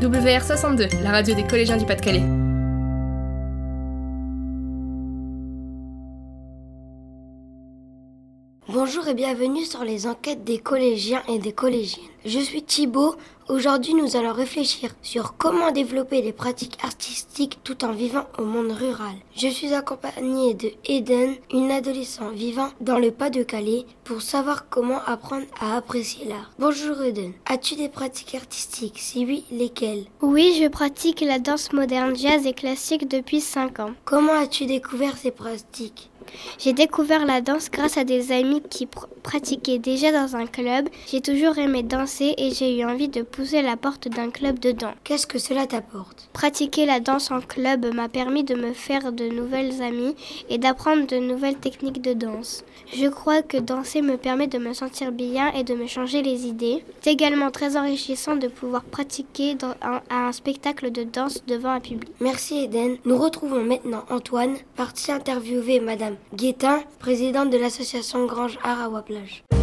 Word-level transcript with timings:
WR62, 0.00 1.02
la 1.02 1.10
radio 1.10 1.34
des 1.34 1.44
collégiens 1.44 1.76
du 1.76 1.86
Pas-de-Calais. 1.86 2.43
Bonjour 8.74 9.06
et 9.06 9.14
bienvenue 9.14 9.64
sur 9.64 9.84
les 9.84 10.08
enquêtes 10.08 10.42
des 10.42 10.58
collégiens 10.58 11.22
et 11.28 11.38
des 11.38 11.52
collégiennes. 11.52 12.10
Je 12.24 12.40
suis 12.40 12.64
Thibaut. 12.64 13.14
Aujourd'hui, 13.48 13.94
nous 13.94 14.16
allons 14.16 14.32
réfléchir 14.32 14.90
sur 15.02 15.36
comment 15.36 15.70
développer 15.70 16.22
les 16.22 16.32
pratiques 16.32 16.78
artistiques 16.82 17.58
tout 17.62 17.84
en 17.84 17.92
vivant 17.92 18.24
au 18.38 18.42
monde 18.42 18.72
rural. 18.72 19.14
Je 19.36 19.48
suis 19.48 19.74
accompagnée 19.74 20.54
de 20.54 20.70
Eden, 20.86 21.34
une 21.52 21.70
adolescente 21.70 22.32
vivant 22.32 22.70
dans 22.80 22.98
le 22.98 23.12
Pas-de-Calais, 23.12 23.84
pour 24.02 24.22
savoir 24.22 24.68
comment 24.70 24.98
apprendre 25.06 25.46
à 25.60 25.76
apprécier 25.76 26.24
l'art. 26.24 26.50
Bonjour 26.58 27.02
Eden. 27.02 27.34
As-tu 27.46 27.76
des 27.76 27.90
pratiques 27.90 28.34
artistiques? 28.34 28.98
Si 28.98 29.24
oui, 29.26 29.44
lesquelles? 29.52 30.06
Oui, 30.22 30.58
je 30.60 30.66
pratique 30.66 31.20
la 31.20 31.38
danse 31.38 31.72
moderne, 31.72 32.16
jazz 32.16 32.46
et 32.46 32.54
classique 32.54 33.06
depuis 33.08 33.42
5 33.42 33.78
ans. 33.78 33.92
Comment 34.06 34.32
as-tu 34.32 34.64
découvert 34.64 35.18
ces 35.18 35.30
pratiques? 35.30 36.10
J'ai 36.58 36.72
découvert 36.72 37.26
la 37.26 37.40
danse 37.40 37.70
grâce 37.70 37.96
à 37.96 38.04
des 38.04 38.32
amis 38.32 38.62
qui 38.70 38.86
pr 38.86 39.06
pratiquaient 39.22 39.78
déjà 39.78 40.12
dans 40.12 40.36
un 40.36 40.46
club. 40.46 40.86
J'ai 41.10 41.22
toujours 41.22 41.56
aimé 41.56 41.82
danser 41.82 42.34
et 42.36 42.50
j'ai 42.50 42.78
eu 42.78 42.84
envie 42.84 43.08
de 43.08 43.22
pousser 43.22 43.62
la 43.62 43.78
porte 43.78 44.06
d'un 44.06 44.30
club 44.30 44.58
dedans. 44.58 44.92
Qu'est-ce 45.02 45.26
que 45.26 45.38
cela 45.38 45.66
t'apporte? 45.66 46.28
Pratiquer 46.34 46.84
la 46.84 47.00
danse 47.00 47.30
en 47.30 47.40
club 47.40 47.86
m'a 47.94 48.10
permis 48.10 48.44
de 48.44 48.54
me 48.54 48.74
faire 48.74 49.12
de 49.12 49.26
nouvelles 49.28 49.80
amies 49.82 50.14
et 50.50 50.58
d'apprendre 50.58 51.06
de 51.06 51.16
nouvelles 51.16 51.56
techniques 51.56 52.02
de 52.02 52.12
danse. 52.12 52.64
Je 52.92 53.06
crois 53.06 53.40
que 53.40 53.56
danser 53.56 54.02
me 54.02 54.18
permet 54.18 54.46
de 54.46 54.58
me 54.58 54.74
sentir 54.74 55.10
bien 55.10 55.50
et 55.52 55.64
de 55.64 55.74
me 55.74 55.86
changer 55.86 56.20
les 56.20 56.46
idées. 56.46 56.84
C'est 57.00 57.12
également 57.12 57.50
très 57.50 57.78
enrichissant 57.78 58.36
de 58.36 58.48
pouvoir 58.48 58.84
pratiquer 58.84 59.54
dans 59.54 59.74
un, 59.80 60.02
à 60.10 60.28
un 60.28 60.32
spectacle 60.32 60.92
de 60.92 61.02
danse 61.02 61.44
devant 61.46 61.70
un 61.70 61.80
public. 61.80 62.10
Merci 62.20 62.64
Eden. 62.64 62.98
Nous 63.06 63.16
retrouvons 63.16 63.64
maintenant 63.64 64.04
Antoine, 64.10 64.56
parti 64.76 65.10
interviewer 65.10 65.80
Madame 65.80 66.13
Guétin, 66.34 66.82
présidente 66.98 67.50
de 67.50 67.58
l'association 67.58 68.26
Grange 68.26 68.58
Arawa 68.62 69.02
Plage. 69.02 69.44
Bonjour 69.50 69.53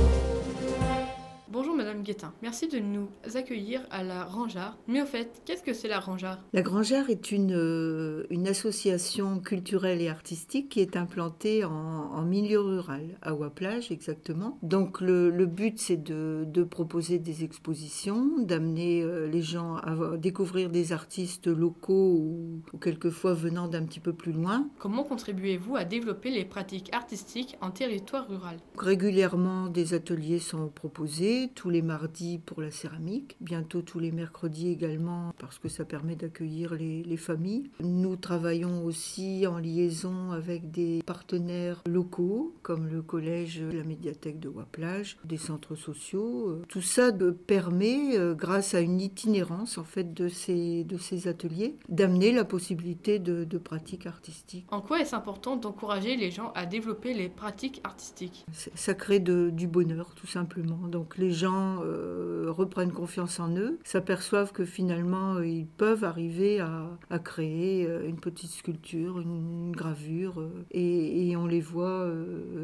Madame 1.91 2.31
merci 2.41 2.69
de 2.69 2.79
nous 2.79 3.09
accueillir 3.35 3.85
à 3.91 4.01
la 4.01 4.23
Rangeard. 4.23 4.77
Mais 4.87 5.01
au 5.01 5.05
fait, 5.05 5.41
qu'est-ce 5.45 5.61
que 5.61 5.73
c'est 5.73 5.89
la 5.89 5.99
Rangeard? 5.99 6.39
La 6.53 6.63
Rangeard 6.63 7.09
est 7.09 7.31
une, 7.31 7.53
euh, 7.53 8.25
une 8.29 8.47
association 8.47 9.39
culturelle 9.39 10.01
et 10.01 10.07
artistique 10.07 10.69
qui 10.69 10.79
est 10.79 10.95
implantée 10.95 11.65
en, 11.65 11.71
en 11.71 12.21
milieu 12.21 12.61
rural, 12.61 13.17
à 13.21 13.33
Ouaplage 13.33 13.91
exactement. 13.91 14.57
Donc 14.63 15.01
le, 15.01 15.29
le 15.29 15.45
but 15.45 15.79
c'est 15.79 16.01
de, 16.01 16.45
de, 16.47 16.63
proposer 16.63 17.19
des 17.19 17.43
expositions, 17.43 18.37
d'amener 18.39 19.01
euh, 19.03 19.27
les 19.27 19.41
gens 19.41 19.75
à 19.75 20.15
découvrir 20.17 20.69
des 20.69 20.93
artistes 20.93 21.47
locaux 21.47 22.15
ou, 22.21 22.61
ou 22.71 22.77
quelquefois 22.77 23.33
venant 23.33 23.67
d'un 23.67 23.83
petit 23.83 23.99
peu 23.99 24.13
plus 24.13 24.31
loin. 24.31 24.69
Comment 24.79 25.03
contribuez-vous 25.03 25.75
à 25.75 25.83
développer 25.83 26.31
les 26.31 26.45
pratiques 26.45 26.89
artistiques 26.93 27.57
en 27.59 27.71
territoire 27.71 28.29
rural? 28.29 28.57
Régulièrement 28.77 29.67
des 29.67 29.93
ateliers 29.93 30.39
sont 30.39 30.69
proposés 30.69 31.49
tous 31.53 31.69
les 31.69 31.80
mardis 31.81 32.39
pour 32.39 32.61
la 32.61 32.71
céramique, 32.71 33.37
bientôt 33.41 33.81
tous 33.81 33.99
les 33.99 34.11
mercredis 34.11 34.69
également 34.69 35.33
parce 35.39 35.59
que 35.59 35.69
ça 35.69 35.85
permet 35.85 36.15
d'accueillir 36.15 36.73
les, 36.73 37.03
les, 37.03 37.17
familles. 37.17 37.69
Nous 37.81 38.15
travaillons 38.15 38.83
aussi 38.83 39.45
en 39.47 39.57
liaison 39.57 40.31
avec 40.31 40.71
des 40.71 41.01
partenaires 41.05 41.81
locaux 41.87 42.55
comme 42.61 42.87
le 42.87 43.01
collège, 43.01 43.61
la 43.73 43.83
médiathèque 43.83 44.39
de 44.39 44.49
Waplage, 44.49 45.17
des 45.25 45.37
centres 45.37 45.75
sociaux. 45.75 46.61
Tout 46.67 46.81
ça 46.81 47.11
permet, 47.47 48.17
euh, 48.17 48.33
grâce 48.33 48.73
à 48.73 48.81
une 48.81 49.01
itinérance 49.01 49.77
en 49.77 49.83
fait 49.83 50.13
de 50.13 50.27
ces, 50.27 50.83
de 50.83 50.97
ces 50.97 51.27
ateliers, 51.27 51.75
d'amener 51.89 52.31
la 52.31 52.45
possibilité 52.45 53.19
de, 53.19 53.43
de 53.43 53.57
pratiques 53.57 54.05
artistiques. 54.05 54.65
En 54.71 54.81
quoi 54.81 54.99
est-ce 54.99 55.15
important 55.15 55.55
d'encourager 55.55 56.15
les 56.15 56.31
gens 56.31 56.51
à 56.55 56.65
développer 56.65 57.13
les 57.13 57.29
pratiques 57.29 57.81
artistiques? 57.83 58.45
Ça 58.51 58.93
crée 58.93 59.19
de, 59.19 59.49
du 59.49 59.67
bonheur 59.67 60.13
tout 60.15 60.27
simplement. 60.27 60.87
Donc 60.87 61.17
les 61.17 61.31
gens 61.31 61.70
euh, 61.83 62.45
reprennent 62.49 62.91
confiance 62.91 63.39
en 63.39 63.55
eux, 63.55 63.79
s'aperçoivent 63.83 64.51
que 64.51 64.65
finalement 64.65 65.35
euh, 65.35 65.47
ils 65.47 65.65
peuvent 65.65 66.03
arriver 66.03 66.59
à, 66.59 67.19
créer 67.19 67.85
euh, 67.87 68.07
une 68.07 68.19
petite 68.19 68.51
sculpture, 68.51 69.19
une, 69.19 69.71
gravure, 69.71 70.43
et, 70.71 71.35
on 71.37 71.45
les 71.45 71.61
voit 71.61 72.07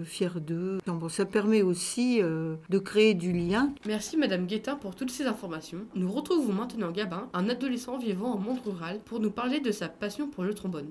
fiers 0.04 0.42
d'eux. 0.42 0.80
Bon, 0.86 1.10
ça 1.10 1.26
permet 1.26 1.62
aussi 1.62 2.20
de 2.20 2.80
créer 2.80 3.14
du 3.14 3.32
lien. 3.32 3.74
Merci 3.86 4.18
Madame 4.18 4.46
Guetta 4.46 4.76
pour 4.76 4.96
toutes 4.96 5.12
ces 5.12 5.26
informations. 5.26 5.80
Nous 5.96 6.12
retrouvons 6.12 6.54
maintenant 6.54 6.92
Gabin, 6.92 7.30
un 7.34 7.50
adolescent 7.50 7.98
vivant 7.98 8.34
en 8.34 8.38
monde 8.38 8.60
rural, 8.66 9.00
pour 9.06 9.20
nous 9.20 9.32
parler 9.32 9.60
de 9.60 9.72
sa 9.72 9.88
passion 9.88 10.28
pour 10.28 10.44
le 10.44 10.54
trombone. 10.54 10.88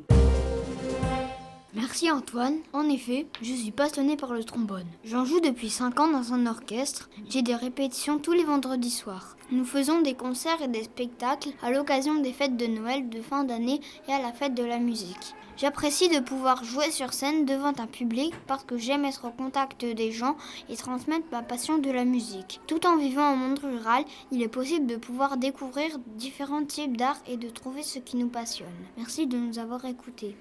Merci 1.77 2.11
Antoine. 2.11 2.57
En 2.73 2.89
effet, 2.89 3.27
je 3.43 3.53
suis 3.53 3.71
passionné 3.71 4.17
par 4.17 4.33
le 4.33 4.43
trombone. 4.45 4.87
J'en 5.05 5.27
joue 5.27 5.41
depuis 5.41 5.69
5 5.69 6.01
ans 6.01 6.09
dans 6.09 6.33
un 6.33 6.47
orchestre. 6.47 7.11
J'ai 7.29 7.43
des 7.43 7.55
répétitions 7.55 8.19
tous 8.19 8.33
les 8.33 8.45
vendredis 8.45 8.91
soirs. 8.91 9.37
Nous 9.51 9.67
faisons 9.67 10.01
des 10.01 10.15
concerts 10.15 10.63
et 10.63 10.69
des 10.69 10.85
spectacles 10.85 11.51
à 11.63 11.71
l'occasion 11.71 12.15
des 12.15 12.33
fêtes 12.33 12.57
de 12.57 12.67
Noël, 12.67 13.11
de 13.11 13.21
fin 13.21 13.45
d'année 13.45 13.83
et 14.09 14.13
à 14.13 14.23
la 14.23 14.33
fête 14.33 14.55
de 14.55 14.65
la 14.65 14.79
musique. 14.79 15.35
J'apprécie 15.59 16.09
de 16.09 16.21
pouvoir 16.21 16.65
jouer 16.65 16.91
sur 16.91 17.13
scène 17.13 17.45
devant 17.45 17.73
un 17.79 17.87
public 17.87 18.33
parce 18.47 18.65
que 18.65 18.79
j'aime 18.79 19.05
être 19.05 19.27
au 19.27 19.31
contact 19.31 19.85
des 19.85 20.13
gens 20.13 20.37
et 20.71 20.77
transmettre 20.77 21.27
ma 21.31 21.43
passion 21.43 21.77
de 21.77 21.91
la 21.91 22.07
musique. 22.07 22.61
Tout 22.67 22.87
en 22.87 22.97
vivant 22.97 23.33
au 23.33 23.37
monde 23.37 23.59
rural, 23.59 24.05
il 24.33 24.43
est 24.43 24.49
possible 24.49 24.87
de 24.87 24.97
pouvoir 24.97 25.37
découvrir 25.37 25.99
différents 26.17 26.65
types 26.65 26.97
d'art 26.97 27.19
et 27.29 27.37
de 27.37 27.51
trouver 27.51 27.83
ce 27.83 27.99
qui 27.99 28.17
nous 28.17 28.29
passionne. 28.29 28.69
Merci 28.97 29.27
de 29.27 29.37
nous 29.37 29.59
avoir 29.59 29.85
écoutés. 29.85 30.35